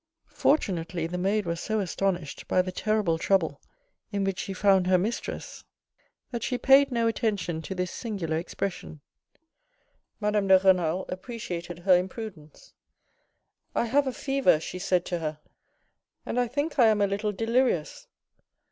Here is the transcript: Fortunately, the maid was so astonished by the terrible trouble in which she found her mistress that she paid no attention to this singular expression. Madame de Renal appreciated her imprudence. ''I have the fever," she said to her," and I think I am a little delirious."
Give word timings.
Fortunately, 0.33 1.05
the 1.05 1.19
maid 1.19 1.45
was 1.45 1.59
so 1.59 1.79
astonished 1.79 2.47
by 2.47 2.63
the 2.63 2.71
terrible 2.71 3.19
trouble 3.19 3.61
in 4.11 4.23
which 4.23 4.39
she 4.39 4.51
found 4.51 4.87
her 4.87 4.97
mistress 4.97 5.63
that 6.31 6.41
she 6.41 6.57
paid 6.57 6.91
no 6.91 7.05
attention 7.05 7.61
to 7.61 7.75
this 7.75 7.91
singular 7.91 8.37
expression. 8.39 9.01
Madame 10.19 10.47
de 10.47 10.57
Renal 10.57 11.05
appreciated 11.09 11.77
her 11.77 11.95
imprudence. 11.95 12.73
''I 13.75 13.85
have 13.85 14.05
the 14.05 14.11
fever," 14.11 14.59
she 14.59 14.79
said 14.79 15.05
to 15.05 15.19
her," 15.19 15.39
and 16.25 16.39
I 16.39 16.47
think 16.47 16.79
I 16.79 16.87
am 16.87 16.99
a 16.99 17.05
little 17.05 17.31
delirious." 17.31 18.07